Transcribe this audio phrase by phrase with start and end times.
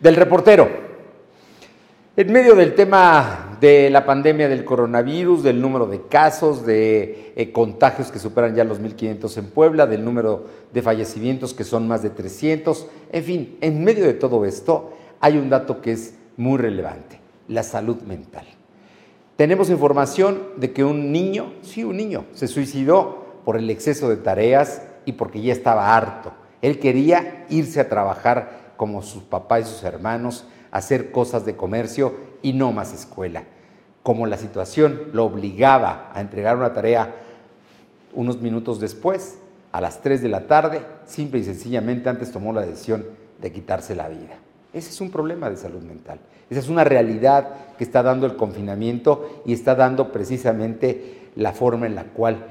[0.00, 0.66] Del reportero.
[2.16, 7.52] En medio del tema de la pandemia del coronavirus, del número de casos, de eh,
[7.52, 12.02] contagios que superan ya los 1.500 en Puebla, del número de fallecimientos que son más
[12.02, 16.56] de 300, en fin, en medio de todo esto hay un dato que es muy
[16.56, 18.46] relevante, la salud mental.
[19.36, 24.16] Tenemos información de que un niño, sí, un niño, se suicidó por el exceso de
[24.16, 26.32] tareas y porque ya estaba harto.
[26.62, 32.14] Él quería irse a trabajar como sus papás y sus hermanos, hacer cosas de comercio
[32.40, 33.44] y no más escuela.
[34.02, 37.14] Como la situación lo obligaba a entregar una tarea
[38.14, 39.36] unos minutos después,
[39.70, 43.04] a las 3 de la tarde, simple y sencillamente antes tomó la decisión
[43.38, 44.38] de quitarse la vida.
[44.72, 46.18] Ese es un problema de salud mental.
[46.48, 51.84] Esa es una realidad que está dando el confinamiento y está dando precisamente la forma
[51.84, 52.46] en la cual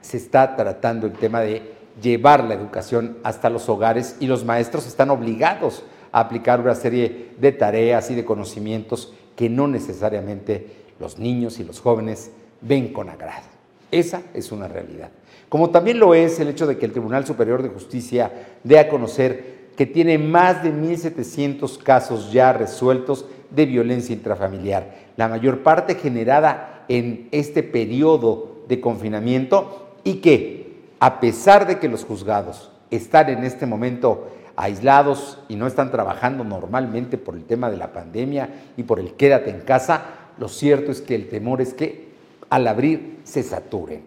[0.00, 4.86] se está tratando el tema de llevar la educación hasta los hogares y los maestros
[4.86, 11.18] están obligados a aplicar una serie de tareas y de conocimientos que no necesariamente los
[11.18, 13.46] niños y los jóvenes ven con agrado.
[13.90, 15.10] Esa es una realidad.
[15.48, 18.32] Como también lo es el hecho de que el Tribunal Superior de Justicia
[18.64, 25.28] dé a conocer que tiene más de 1.700 casos ya resueltos de violencia intrafamiliar, la
[25.28, 30.61] mayor parte generada en este periodo de confinamiento y que,
[31.02, 36.44] a pesar de que los juzgados están en este momento aislados y no están trabajando
[36.44, 40.04] normalmente por el tema de la pandemia y por el quédate en casa,
[40.38, 42.12] lo cierto es que el temor es que
[42.50, 44.04] al abrir se saturen.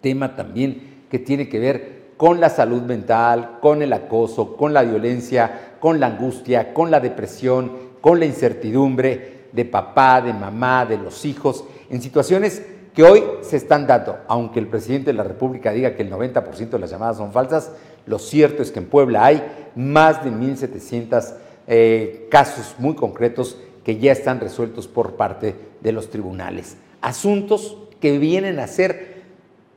[0.00, 4.84] Tema también que tiene que ver con la salud mental, con el acoso, con la
[4.84, 10.96] violencia, con la angustia, con la depresión, con la incertidumbre de papá, de mamá, de
[10.96, 12.62] los hijos, en situaciones
[12.94, 16.70] que hoy se están dando, aunque el presidente de la República diga que el 90%
[16.70, 17.72] de las llamadas son falsas,
[18.06, 19.42] lo cierto es que en Puebla hay
[19.76, 21.34] más de 1.700
[21.66, 26.76] eh, casos muy concretos que ya están resueltos por parte de los tribunales.
[27.00, 29.22] Asuntos que vienen a ser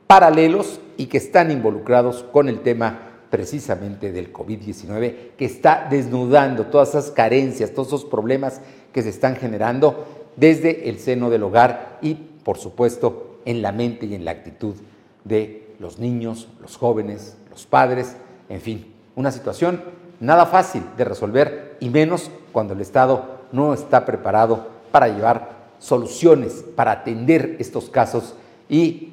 [0.06, 6.90] paralelos y que están involucrados con el tema precisamente del COVID-19, que está desnudando todas
[6.90, 8.60] esas carencias, todos esos problemas
[8.92, 10.04] que se están generando
[10.36, 14.74] desde el seno del hogar y, por supuesto, en la mente y en la actitud
[15.24, 18.16] de los niños, los jóvenes, los padres,
[18.48, 19.82] en fin, una situación
[20.20, 26.64] nada fácil de resolver y menos cuando el Estado no está preparado para llevar soluciones,
[26.74, 28.34] para atender estos casos
[28.68, 29.12] y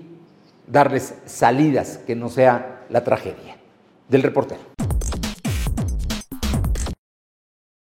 [0.68, 3.58] darles salidas que no sea la tragedia.
[4.08, 4.59] Del reportero.